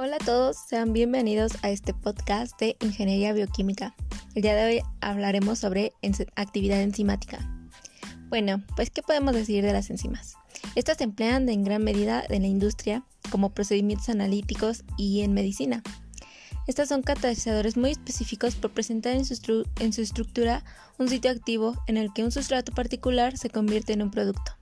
Hola 0.00 0.14
a 0.14 0.24
todos, 0.24 0.56
sean 0.56 0.92
bienvenidos 0.92 1.54
a 1.62 1.70
este 1.70 1.92
podcast 1.92 2.56
de 2.60 2.76
Ingeniería 2.82 3.32
Bioquímica. 3.32 3.96
El 4.36 4.42
día 4.42 4.54
de 4.54 4.64
hoy 4.64 4.82
hablaremos 5.00 5.58
sobre 5.58 5.92
actividad 6.36 6.80
enzimática. 6.82 7.40
Bueno, 8.28 8.62
pues 8.76 8.90
¿qué 8.90 9.02
podemos 9.02 9.34
decir 9.34 9.64
de 9.64 9.72
las 9.72 9.90
enzimas? 9.90 10.36
Estas 10.76 10.98
se 10.98 11.04
emplean 11.04 11.48
en 11.48 11.64
gran 11.64 11.82
medida 11.82 12.22
en 12.28 12.42
la 12.42 12.48
industria 12.48 13.02
como 13.32 13.50
procedimientos 13.50 14.08
analíticos 14.08 14.84
y 14.96 15.22
en 15.22 15.34
medicina. 15.34 15.82
Estas 16.68 16.90
son 16.90 17.02
catalizadores 17.02 17.76
muy 17.76 17.90
específicos 17.90 18.54
por 18.54 18.70
presentar 18.70 19.16
en 19.16 19.24
su, 19.24 19.66
en 19.80 19.92
su 19.92 20.00
estructura 20.00 20.62
un 20.98 21.08
sitio 21.08 21.32
activo 21.32 21.74
en 21.88 21.96
el 21.96 22.12
que 22.12 22.22
un 22.22 22.30
sustrato 22.30 22.70
particular 22.70 23.36
se 23.36 23.50
convierte 23.50 23.94
en 23.94 24.02
un 24.02 24.12
producto. 24.12 24.57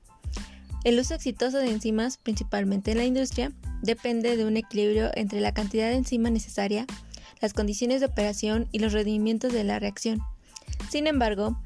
El 0.87 1.01
uso 1.01 1.15
exitoso 1.15 1.59
de 1.59 1.69
enzimas, 1.69 2.17
principalmente 2.17 2.93
en 2.93 2.99
la 2.99 3.05
industria, 3.05 3.51
depende 3.83 4.37
de 4.37 4.45
un 4.45 4.57
equilibrio 4.57 5.11
entre 5.17 5.41
la 5.41 5.53
cantidad 5.53 5.89
de 5.89 5.97
enzima 5.97 6.31
necesaria, 6.31 6.87
las 7.41 7.55
condiciones 7.55 7.99
de 7.99 8.07
operación 8.07 8.69
y 8.71 8.79
los 8.79 8.93
rendimientos 8.93 9.53
de 9.53 9.65
la 9.65 9.81
reacción. 9.81 10.21
Sin 10.89 11.09
embargo, 11.09 11.61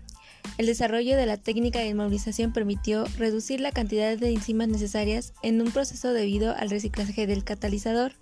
el 0.56 0.64
desarrollo 0.64 1.18
de 1.18 1.26
la 1.26 1.36
técnica 1.36 1.80
de 1.80 1.88
inmovilización 1.88 2.54
permitió 2.54 3.04
reducir 3.18 3.60
la 3.60 3.72
cantidad 3.72 4.16
de 4.16 4.30
enzimas 4.30 4.68
necesarias 4.68 5.34
en 5.42 5.60
un 5.60 5.70
proceso 5.70 6.14
debido 6.14 6.56
al 6.56 6.70
reciclaje 6.70 7.26
del 7.26 7.44
catalizador. 7.44 8.12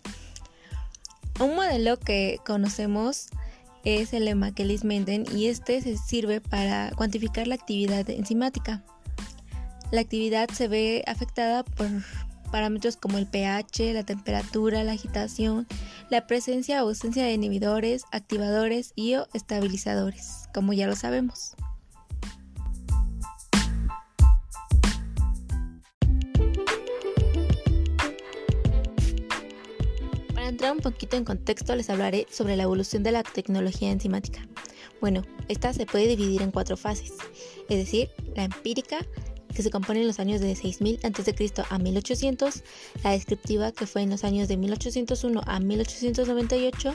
Un 1.39 1.55
modelo 1.55 1.97
que 2.01 2.41
conocemos 2.45 3.29
es 3.85 4.13
el 4.13 4.25
de 4.25 4.35
Michaelis-Menten 4.35 5.27
y 5.33 5.47
este 5.47 5.81
se 5.81 5.97
sirve 5.97 6.41
para 6.41 6.91
cuantificar 6.97 7.47
la 7.47 7.55
actividad 7.55 8.11
enzimática. 8.11 8.83
La 9.91 10.03
actividad 10.03 10.51
se 10.51 10.69
ve 10.69 11.03
afectada 11.07 11.65
por 11.65 11.87
parámetros 12.53 12.99
como 12.99 13.17
el 13.17 13.27
pH, 13.27 13.95
la 13.95 14.05
temperatura, 14.05 14.85
la 14.85 14.93
agitación, 14.93 15.67
la 16.11 16.27
presencia 16.27 16.85
o 16.85 16.89
ausencia 16.89 17.25
de 17.25 17.33
inhibidores, 17.33 18.05
activadores 18.13 18.93
y 18.97 19.15
o 19.15 19.27
estabilizadores, 19.33 20.49
como 20.53 20.75
ya 20.75 20.87
lo 20.87 20.95
sabemos. 20.95 21.55
Para 30.35 30.49
entrar 30.49 30.73
un 30.73 30.81
poquito 30.81 31.17
en 31.17 31.25
contexto 31.25 31.75
les 31.75 31.89
hablaré 31.89 32.27
sobre 32.31 32.57
la 32.57 32.65
evolución 32.65 33.03
de 33.03 33.13
la 33.13 33.23
tecnología 33.23 33.91
enzimática. 33.91 34.47
Bueno, 35.01 35.23
esta 35.49 35.73
se 35.73 35.87
puede 35.87 36.09
dividir 36.09 36.43
en 36.43 36.51
cuatro 36.51 36.77
fases, 36.77 37.13
es 37.69 37.79
decir, 37.79 38.11
la 38.35 38.45
empírica, 38.45 38.99
que 39.55 39.63
se 39.63 39.71
compone 39.71 40.01
en 40.01 40.07
los 40.07 40.21
años 40.21 40.41
de 40.41 40.55
6000 40.55 41.01
a.C. 41.03 41.53
a 41.69 41.79
1800, 41.79 42.63
la 43.05 43.11
descriptiva 43.11 43.73
que 43.73 43.87
fue 43.87 44.03
en 44.03 44.11
los 44.11 44.25
años 44.25 44.49
de 44.49 44.57
1801 44.57 45.41
a 45.45 45.61
1898 45.61 46.95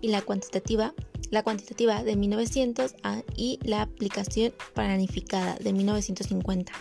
y 0.00 0.08
la 0.08 0.22
cuantitativa, 0.22 0.94
la 1.30 1.42
cuantitativa 1.42 2.02
de 2.02 2.16
1900 2.16 2.94
a, 3.02 3.22
y 3.36 3.58
la 3.62 3.82
aplicación 3.82 4.52
planificada 4.74 5.56
de 5.56 5.72
1950. 5.72 6.72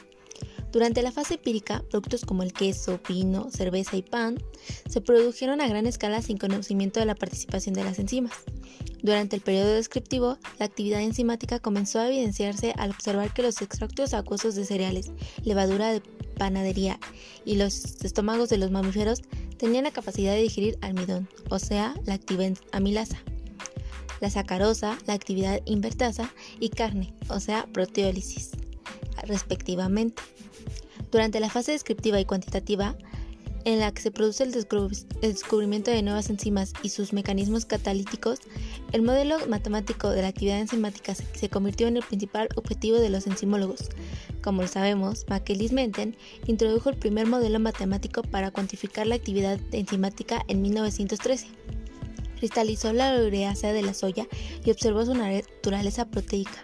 Durante 0.72 1.02
la 1.02 1.11
fase 1.11 1.33
empírica, 1.33 1.83
productos 1.89 2.23
como 2.23 2.44
el 2.44 2.53
queso, 2.53 3.00
vino, 3.08 3.50
cerveza 3.52 3.97
y 3.97 4.02
pan 4.02 4.38
se 4.89 5.02
produjeron 5.02 5.59
a 5.59 5.67
gran 5.67 5.86
escala 5.86 6.22
sin 6.22 6.38
conocimiento 6.38 7.00
de 7.00 7.05
la 7.05 7.16
participación 7.16 7.75
de 7.75 7.83
las 7.83 8.00
enzimas. 8.00 8.33
Durante 9.03 9.36
el 9.36 9.42
periodo 9.42 9.73
descriptivo, 9.73 10.38
la 10.59 10.66
actividad 10.66 11.02
enzimática 11.02 11.59
comenzó 11.59 11.99
a 11.99 12.08
evidenciarse 12.08 12.73
al 12.77 12.92
observar 12.92 13.33
que 13.33 13.42
los 13.42 13.61
extractos 13.61 14.14
acuosos 14.14 14.55
de 14.55 14.64
cereales, 14.64 15.11
levadura 15.44 15.92
de 15.92 16.02
panadería 16.38 16.99
y 17.44 17.55
los 17.55 18.03
estómagos 18.03 18.49
de 18.49 18.58
los 18.58 18.72
mamíferos 18.72 19.22
tenían 19.58 19.83
la 19.83 19.92
capacidad 19.92 20.33
de 20.33 20.42
digerir 20.42 20.77
almidón, 20.81 21.27
o 21.49 21.59
sea, 21.59 21.95
la 22.05 22.14
actividad 22.14 22.54
amilasa, 22.71 23.17
la 24.21 24.30
sacarosa, 24.30 24.98
la 25.05 25.14
actividad 25.14 25.60
invertasa 25.65 26.31
y 26.60 26.70
carne, 26.70 27.14
o 27.27 27.39
sea, 27.39 27.67
proteólisis, 27.73 28.52
respectivamente. 29.23 30.21
Durante 31.11 31.39
la 31.39 31.49
fase 31.49 31.73
descriptiva 31.73 32.20
y 32.20 32.26
cuantitativa, 32.26 32.95
en 33.66 33.80
la 33.80 33.92
que 33.92 34.02
se 34.02 34.11
produce 34.11 34.44
el, 34.44 34.52
descubrimiento 34.52 35.92
de 35.92 36.02
nuevas 36.02 36.30
enzimas 36.30 36.73
y 36.83 36.89
sus 36.89 37.14
mecanismos 37.14 37.66
catalíticos, 37.66 38.39
el 38.92 39.02
modelo 39.02 39.38
matemático 39.48 40.10
de 40.10 40.22
la 40.22 40.30
actividad 40.30 40.60
enzimática 40.60 41.14
se 41.14 41.49
convirtió 41.49 41.88
en 41.88 41.98
el 41.98 42.04
principal 42.04 42.49
objetivo 42.55 42.98
de 42.98 43.10
los 43.10 43.27
enzimólogos. 43.27 43.89
Como 44.42 44.64
lo 44.64 44.67
sabemos, 44.67 45.26
Michaelis-Menten 45.27 46.16
introdujo 46.48 46.89
el 46.89 46.98
primer 46.98 47.28
modelo 47.28 47.60
matemático 47.60 48.23
para 48.23 48.52
cuantificar 48.52 49.05
la 49.05 49.16
actividad 49.16 49.60
enzimática 49.72 50.43
en 50.48 50.61
1913. 50.61 51.48
Cristalizó 52.38 52.92
la 52.93 53.16
ureasa 53.22 53.72
de 53.72 53.83
la 53.83 53.93
soya 53.93 54.28
y 54.66 54.72
observó 54.72 55.05
su 55.05 55.14
naturaleza 55.14 56.05
proteica. 56.05 56.64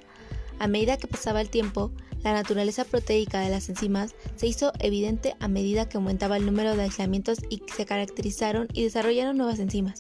A 0.57 0.67
medida 0.67 0.97
que 0.97 1.05
pasaba 1.05 1.41
el 1.41 1.49
tiempo, 1.49 1.91
la 2.23 2.33
naturaleza 2.33 2.85
proteica 2.85 3.39
de 3.39 3.49
las 3.49 3.69
enzimas 3.69 4.15
se 4.35 4.47
hizo 4.47 4.71
evidente 4.79 5.35
a 5.39 5.47
medida 5.47 5.87
que 5.87 5.97
aumentaba 5.97 6.37
el 6.37 6.45
número 6.45 6.75
de 6.75 6.83
aislamientos 6.83 7.39
y 7.49 7.61
se 7.75 7.85
caracterizaron 7.85 8.67
y 8.73 8.83
desarrollaron 8.83 9.37
nuevas 9.37 9.59
enzimas. 9.59 9.99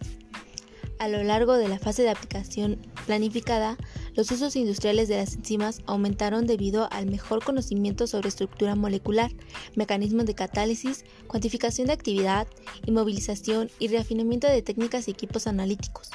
A 0.99 1.07
lo 1.07 1.23
largo 1.23 1.53
de 1.53 1.67
la 1.67 1.77
fase 1.77 2.01
de 2.01 2.09
aplicación 2.09 2.79
planificada, 3.05 3.77
los 4.15 4.31
usos 4.31 4.55
industriales 4.55 5.07
de 5.07 5.17
las 5.17 5.35
enzimas 5.35 5.81
aumentaron 5.85 6.47
debido 6.47 6.91
al 6.91 7.05
mejor 7.05 7.43
conocimiento 7.43 8.07
sobre 8.07 8.29
estructura 8.29 8.75
molecular, 8.75 9.31
mecanismos 9.75 10.25
de 10.25 10.33
catálisis, 10.33 11.05
cuantificación 11.27 11.87
de 11.87 11.93
actividad, 11.93 12.47
inmovilización 12.87 13.69
y 13.77 13.89
reafinamiento 13.89 14.47
de 14.47 14.63
técnicas 14.63 15.07
y 15.07 15.11
equipos 15.11 15.45
analíticos. 15.45 16.09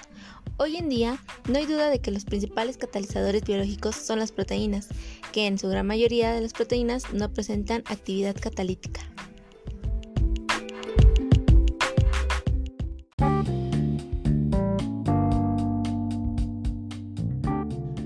Hoy 0.59 0.77
en 0.77 0.89
día, 0.89 1.19
no 1.49 1.59
hay 1.59 1.67
duda 1.67 1.89
de 1.89 2.01
que 2.01 2.11
los 2.11 2.25
principales 2.25 2.77
catalizadores 2.77 3.43
biológicos 3.43 3.97
son 3.97 4.19
las 4.19 4.33
proteínas, 4.33 4.89
que 5.33 5.47
en 5.47 5.59
su 5.59 5.69
gran 5.69 5.87
mayoría 5.87 6.33
de 6.33 6.43
las 6.43 6.53
proteínas 6.53 7.13
no 7.13 7.33
presentan 7.33 7.83
actividad 7.87 8.37
catalítica. 8.39 9.01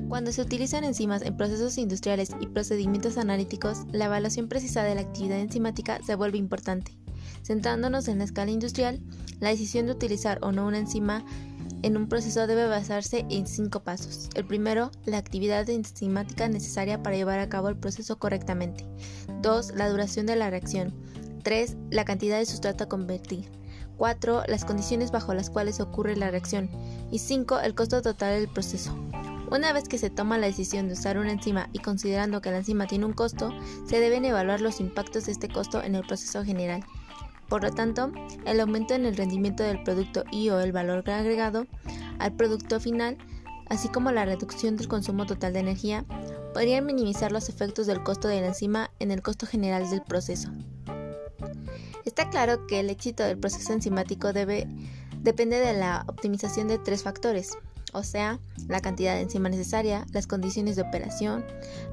Cuando 0.08 0.32
se 0.32 0.40
utilizan 0.40 0.84
enzimas 0.84 1.22
en 1.22 1.36
procesos 1.36 1.76
industriales 1.78 2.30
y 2.40 2.46
procedimientos 2.46 3.18
analíticos, 3.18 3.84
la 3.92 4.06
evaluación 4.06 4.48
precisa 4.48 4.82
de 4.82 4.94
la 4.94 5.02
actividad 5.02 5.40
enzimática 5.40 6.00
se 6.06 6.14
vuelve 6.14 6.38
importante. 6.38 6.92
Centrándonos 7.42 8.08
en 8.08 8.18
la 8.18 8.24
escala 8.24 8.50
industrial, 8.50 9.00
la 9.40 9.50
decisión 9.50 9.86
de 9.86 9.92
utilizar 9.92 10.38
o 10.42 10.52
no 10.52 10.66
una 10.66 10.78
enzima 10.78 11.24
en 11.86 11.96
un 11.96 12.08
proceso 12.08 12.48
debe 12.48 12.66
basarse 12.66 13.24
en 13.30 13.46
cinco 13.46 13.78
pasos. 13.78 14.28
El 14.34 14.44
primero, 14.44 14.90
la 15.04 15.18
actividad 15.18 15.70
enzimática 15.70 16.48
necesaria 16.48 17.00
para 17.00 17.14
llevar 17.14 17.38
a 17.38 17.48
cabo 17.48 17.68
el 17.68 17.76
proceso 17.76 18.18
correctamente. 18.18 18.84
2. 19.40 19.74
La 19.76 19.88
duración 19.88 20.26
de 20.26 20.34
la 20.34 20.50
reacción. 20.50 20.92
3. 21.44 21.76
La 21.92 22.04
cantidad 22.04 22.38
de 22.38 22.46
sustrato 22.46 22.82
a 22.82 22.88
convertir. 22.88 23.52
4. 23.98 24.42
Las 24.48 24.64
condiciones 24.64 25.12
bajo 25.12 25.32
las 25.32 25.48
cuales 25.48 25.78
ocurre 25.78 26.16
la 26.16 26.32
reacción. 26.32 26.68
Y 27.12 27.20
5. 27.20 27.60
El 27.60 27.76
costo 27.76 28.02
total 28.02 28.40
del 28.40 28.48
proceso. 28.52 28.92
Una 29.52 29.72
vez 29.72 29.84
que 29.84 29.98
se 29.98 30.10
toma 30.10 30.38
la 30.38 30.48
decisión 30.48 30.88
de 30.88 30.94
usar 30.94 31.18
una 31.18 31.30
enzima 31.30 31.68
y 31.72 31.78
considerando 31.78 32.40
que 32.40 32.50
la 32.50 32.58
enzima 32.58 32.88
tiene 32.88 33.06
un 33.06 33.12
costo, 33.12 33.52
se 33.86 34.00
deben 34.00 34.24
evaluar 34.24 34.60
los 34.60 34.80
impactos 34.80 35.26
de 35.26 35.32
este 35.32 35.48
costo 35.48 35.80
en 35.80 35.94
el 35.94 36.04
proceso 36.04 36.42
general. 36.42 36.82
Por 37.48 37.62
lo 37.62 37.70
tanto, 37.70 38.12
el 38.44 38.60
aumento 38.60 38.94
en 38.94 39.06
el 39.06 39.16
rendimiento 39.16 39.62
del 39.62 39.82
producto 39.82 40.24
y 40.30 40.48
o 40.50 40.60
el 40.60 40.72
valor 40.72 41.08
agregado 41.08 41.66
al 42.18 42.32
producto 42.32 42.80
final, 42.80 43.18
así 43.68 43.88
como 43.88 44.10
la 44.10 44.24
reducción 44.24 44.76
del 44.76 44.88
consumo 44.88 45.26
total 45.26 45.52
de 45.52 45.60
energía, 45.60 46.04
podrían 46.52 46.86
minimizar 46.86 47.32
los 47.32 47.48
efectos 47.48 47.86
del 47.86 48.02
costo 48.02 48.28
de 48.28 48.40
la 48.40 48.48
enzima 48.48 48.90
en 48.98 49.10
el 49.10 49.22
costo 49.22 49.46
general 49.46 49.88
del 49.90 50.02
proceso. 50.02 50.50
Está 52.04 52.30
claro 52.30 52.66
que 52.66 52.80
el 52.80 52.90
éxito 52.90 53.22
del 53.22 53.38
proceso 53.38 53.72
enzimático 53.72 54.32
depende 54.32 55.58
de 55.58 55.72
la 55.74 56.04
optimización 56.08 56.68
de 56.68 56.78
tres 56.78 57.02
factores, 57.02 57.58
o 57.92 58.02
sea, 58.02 58.38
la 58.68 58.80
cantidad 58.80 59.14
de 59.14 59.22
enzima 59.22 59.48
necesaria, 59.48 60.06
las 60.12 60.26
condiciones 60.26 60.76
de 60.76 60.82
operación, 60.82 61.44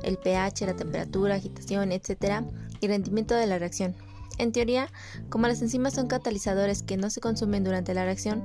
el 0.03 0.17
pH, 0.17 0.65
la 0.65 0.75
temperatura, 0.75 1.35
agitación, 1.35 1.91
etc., 1.91 2.43
y 2.79 2.87
rendimiento 2.87 3.35
de 3.35 3.47
la 3.47 3.59
reacción. 3.59 3.95
En 4.37 4.51
teoría, 4.51 4.89
como 5.29 5.47
las 5.47 5.61
enzimas 5.61 5.93
son 5.93 6.07
catalizadores 6.07 6.83
que 6.83 6.97
no 6.97 7.09
se 7.09 7.21
consumen 7.21 7.63
durante 7.63 7.93
la 7.93 8.05
reacción, 8.05 8.43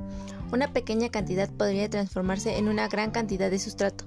una 0.53 0.73
pequeña 0.73 1.09
cantidad 1.11 1.49
podría 1.49 1.89
transformarse 1.89 2.59
en 2.59 2.69
una 2.69 2.89
gran 2.89 3.11
cantidad 3.11 3.51
de 3.51 3.59
sustrato. 3.59 4.05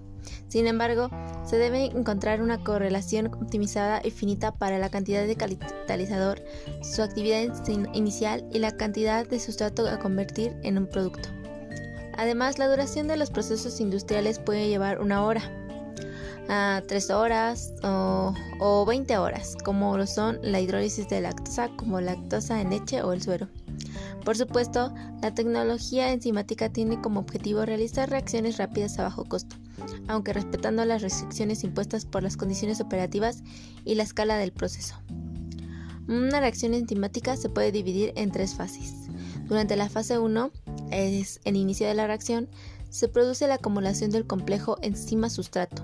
Sin 0.48 0.68
embargo, 0.68 1.10
se 1.46 1.58
debe 1.58 1.86
encontrar 1.86 2.42
una 2.42 2.64
correlación 2.64 3.28
optimizada 3.28 4.02
y 4.04 4.12
finita 4.12 4.52
para 4.52 4.78
la 4.78 4.90
cantidad 4.90 5.26
de 5.26 5.36
catalizador, 5.36 6.44
su 6.84 7.02
actividad 7.02 7.42
inicial 7.94 8.48
y 8.52 8.60
la 8.60 8.78
cantidad 8.78 9.28
de 9.28 9.40
sustrato 9.40 9.88
a 9.88 10.00
convertir 10.00 10.56
en 10.64 10.78
un 10.78 10.88
producto. 10.88 11.30
Además, 12.18 12.60
la 12.60 12.68
duración 12.68 13.08
de 13.08 13.18
los 13.18 13.32
procesos 13.32 13.80
industriales 13.80 14.38
puede 14.38 14.68
llevar 14.68 15.02
una 15.02 15.24
hora, 15.24 15.42
a 16.50 16.82
3 16.88 17.10
horas 17.12 17.74
o, 17.84 18.34
o 18.60 18.86
20 18.86 19.18
horas, 19.18 19.56
como 19.64 19.98
lo 19.98 20.08
son 20.08 20.40
la 20.42 20.60
hidrólisis 20.60 21.08
de 21.10 21.22
lactosa, 21.22 21.70
como 21.76 22.02
lactosa 22.02 22.62
en 22.62 22.70
leche 22.70 23.02
o 23.02 23.14
el 23.14 23.22
suero. 23.22 23.48
Por 24.24 24.38
supuesto, 24.38 24.94
la 25.22 25.34
tecnología 25.34 26.12
enzimática 26.12 26.70
tiene 26.70 27.02
como 27.02 27.22
objetivo 27.22 27.66
realizar 27.66 28.10
reacciones 28.10 28.58
rápidas 28.58 29.00
a 29.00 29.04
bajo 29.04 29.26
costo, 29.26 29.56
aunque 30.08 30.34
respetando 30.34 30.86
las 30.86 31.02
restricciones 31.02 31.64
impuestas 31.64 32.06
por 32.06 32.22
las 32.22 32.38
condiciones 32.38 32.82
operativas 32.82 33.44
y 33.84 33.96
la 33.96 34.04
escala 34.04 34.38
del 34.38 34.52
proceso. 34.52 34.96
Una 36.08 36.40
reacción 36.40 36.74
enzimática 36.74 37.38
se 37.38 37.50
puede 37.50 37.72
dividir 37.72 38.14
en 38.16 38.32
tres 38.32 38.54
fases. 38.54 38.94
Durante 39.48 39.76
la 39.76 39.90
fase 39.90 40.20
1, 40.20 40.52
es 40.92 41.40
el 41.46 41.56
inicio 41.56 41.88
de 41.88 41.94
la 41.94 42.08
reacción, 42.08 42.50
se 42.92 43.08
produce 43.08 43.48
la 43.48 43.56
acumulación 43.56 44.12
del 44.12 44.28
complejo 44.28 44.78
enzima-sustrato, 44.82 45.84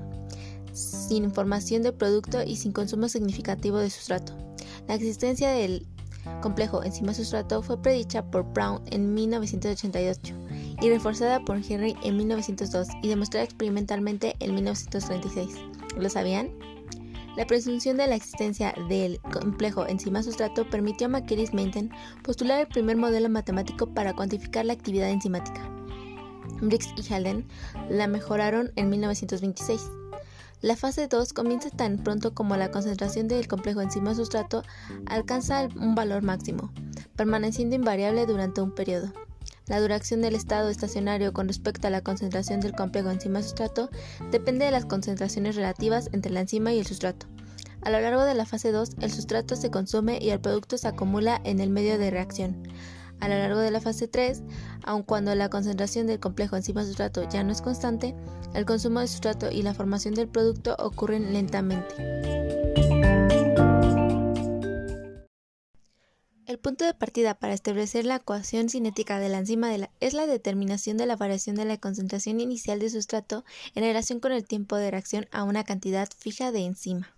sin 0.73 1.23
información 1.23 1.81
del 1.81 1.93
producto 1.93 2.43
y 2.43 2.57
sin 2.57 2.73
consumo 2.73 3.07
significativo 3.09 3.79
de 3.79 3.89
sustrato. 3.89 4.33
La 4.87 4.95
existencia 4.95 5.49
del 5.49 5.87
complejo 6.41 6.83
enzima-sustrato 6.83 7.63
fue 7.63 7.81
predicha 7.81 8.29
por 8.29 8.43
Brown 8.53 8.81
en 8.91 9.13
1988 9.13 10.35
y 10.81 10.89
reforzada 10.89 11.39
por 11.39 11.57
Henry 11.57 11.95
en 12.03 12.17
1902 12.17 12.89
y 13.01 13.07
demostrada 13.07 13.45
experimentalmente 13.45 14.35
en 14.39 14.53
1936. 14.53 15.55
¿Lo 15.97 16.09
sabían? 16.09 16.51
La 17.37 17.47
presunción 17.47 17.97
de 17.97 18.07
la 18.07 18.15
existencia 18.15 18.73
del 18.89 19.19
complejo 19.21 19.87
enzima-sustrato 19.87 20.69
permitió 20.69 21.07
a 21.07 21.11
Makeris 21.11 21.53
Menten 21.53 21.89
postular 22.23 22.59
el 22.59 22.67
primer 22.67 22.97
modelo 22.97 23.29
matemático 23.29 23.87
para 23.93 24.13
cuantificar 24.13 24.65
la 24.65 24.73
actividad 24.73 25.09
enzimática. 25.09 25.76
Briggs 26.61 26.89
y 26.95 27.13
Halden 27.13 27.47
la 27.89 28.07
mejoraron 28.07 28.71
en 28.75 28.89
1926. 28.89 29.81
La 30.61 30.75
fase 30.75 31.07
2 31.07 31.33
comienza 31.33 31.69
tan 31.69 31.97
pronto 31.99 32.33
como 32.33 32.57
la 32.57 32.71
concentración 32.71 33.27
del 33.27 33.47
complejo 33.47 33.81
enzima-sustrato 33.81 34.63
alcanza 35.05 35.67
un 35.75 35.93
valor 35.93 36.23
máximo, 36.23 36.71
permaneciendo 37.15 37.75
invariable 37.75 38.25
durante 38.25 38.61
un 38.61 38.73
periodo. 38.73 39.13
La 39.67 39.79
duración 39.79 40.21
del 40.21 40.33
estado 40.33 40.69
estacionario 40.69 41.33
con 41.33 41.47
respecto 41.47 41.87
a 41.87 41.91
la 41.91 42.01
concentración 42.01 42.59
del 42.59 42.73
complejo 42.73 43.11
enzima-sustrato 43.11 43.89
depende 44.31 44.65
de 44.65 44.71
las 44.71 44.85
concentraciones 44.85 45.55
relativas 45.55 46.09
entre 46.11 46.31
la 46.31 46.39
enzima 46.39 46.73
y 46.73 46.79
el 46.79 46.87
sustrato. 46.87 47.27
A 47.81 47.91
lo 47.91 47.99
largo 47.99 48.23
de 48.23 48.33
la 48.33 48.45
fase 48.45 48.71
2, 48.71 48.91
el 49.01 49.11
sustrato 49.11 49.55
se 49.55 49.69
consume 49.69 50.19
y 50.21 50.31
el 50.31 50.39
producto 50.39 50.77
se 50.77 50.87
acumula 50.87 51.39
en 51.43 51.59
el 51.59 51.69
medio 51.69 51.99
de 51.99 52.09
reacción. 52.09 52.63
A 53.19 53.27
lo 53.27 53.35
largo 53.35 53.59
de 53.59 53.71
la 53.71 53.81
fase 53.81 54.07
3, 54.07 54.43
aun 54.83 55.03
cuando 55.03 55.33
la 55.35 55.49
concentración 55.49 56.07
del 56.07 56.19
complejo 56.19 56.55
enzima-sustrato 56.55 57.27
ya 57.29 57.43
no 57.43 57.51
es 57.51 57.61
constante, 57.61 58.15
el 58.53 58.65
consumo 58.65 58.99
de 58.99 59.07
sustrato 59.07 59.51
y 59.51 59.61
la 59.61 59.73
formación 59.73 60.13
del 60.13 60.27
producto 60.27 60.75
ocurren 60.79 61.33
lentamente. 61.33 61.95
El 66.47 66.59
punto 66.59 66.85
de 66.85 66.93
partida 66.93 67.33
para 67.33 67.53
establecer 67.53 68.05
la 68.05 68.15
ecuación 68.15 68.69
cinética 68.69 69.19
de 69.19 69.27
la 69.27 69.39
enzima 69.39 69.69
es 69.99 70.13
la 70.13 70.27
determinación 70.27 70.95
de 70.95 71.05
la 71.05 71.17
variación 71.17 71.57
de 71.57 71.65
la 71.65 71.77
concentración 71.77 72.39
inicial 72.39 72.79
de 72.79 72.89
sustrato 72.89 73.43
en 73.75 73.83
relación 73.83 74.21
con 74.21 74.31
el 74.31 74.45
tiempo 74.45 74.77
de 74.77 74.89
reacción 74.89 75.27
a 75.31 75.43
una 75.43 75.65
cantidad 75.65 76.07
fija 76.17 76.53
de 76.53 76.65
enzima. 76.65 77.16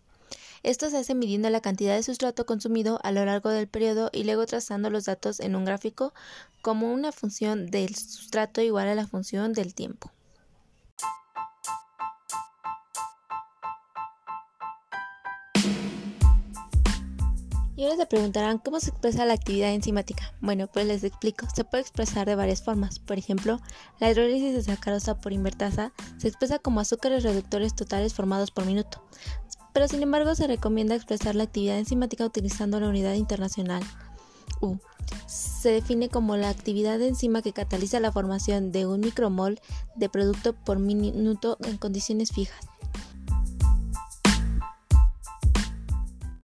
Esto 0.64 0.90
se 0.90 0.98
hace 0.98 1.16
midiendo 1.16 1.50
la 1.50 1.62
cantidad 1.62 1.96
de 1.96 2.04
sustrato 2.04 2.46
consumido 2.46 3.00
a 3.04 3.12
lo 3.12 3.24
largo 3.26 3.50
del 3.50 3.68
periodo 3.68 4.10
y 4.14 4.24
luego 4.24 4.46
trazando 4.46 4.90
los 4.90 5.06
datos 5.06 5.40
en 5.40 5.56
un 5.56 5.66
gráfico 5.66 6.14
como 6.62 6.92
una 6.94 7.12
función 7.12 7.68
del 7.68 7.96
sustrato 7.96 8.62
igual 8.62 8.88
a 8.88 8.96
la 8.96 9.08
función 9.08 9.54
del 9.54 9.74
tiempo. 9.74 10.12
Y 17.80 17.86
ahora 17.86 17.96
se 17.96 18.08
preguntarán 18.08 18.58
cómo 18.58 18.82
se 18.82 18.90
expresa 18.90 19.26
la 19.26 19.36
actividad 19.36 19.74
enzimática. 19.74 20.34
Bueno, 20.42 20.68
pues 20.68 20.86
les 20.86 21.06
explico. 21.06 21.48
Se 21.56 21.64
puede 21.64 21.80
expresar 21.80 22.28
de 22.28 22.36
varias 22.36 22.62
formas. 22.62 23.00
Por 23.00 23.18
ejemplo, 23.18 23.62
la 24.02 24.12
hidrólisis 24.12 24.54
de 24.54 24.64
sacarosa 24.64 25.22
por 25.22 25.32
invertasa 25.32 25.94
se 26.18 26.28
expresa 26.28 26.60
como 26.60 26.82
azúcares 26.82 27.24
reductores 27.24 27.74
totales 27.74 28.14
formados 28.14 28.52
por 28.52 28.66
minuto. 28.66 29.02
Pero 29.80 29.88
sin 29.88 30.04
embargo 30.04 30.36
se 30.36 30.46
recomienda 30.46 30.94
expresar 30.94 31.36
la 31.36 31.44
actividad 31.44 31.78
enzimática 31.78 32.26
utilizando 32.26 32.82
la 32.82 32.90
unidad 32.90 33.14
internacional 33.14 33.82
U. 34.60 34.76
Se 35.26 35.72
define 35.72 36.10
como 36.10 36.36
la 36.36 36.50
actividad 36.50 37.00
de 37.00 37.08
enzima 37.08 37.42
que 37.42 37.54
cataliza 37.54 38.02
la 38.02 38.12
formación 38.12 38.74
de 38.74 38.86
un 38.86 39.00
micromol 39.00 39.58
de 39.96 40.10
producto 40.10 40.52
por 40.52 40.80
minuto 40.80 41.58
en 41.64 41.78
condiciones 41.78 42.34
fijas. 42.34 42.69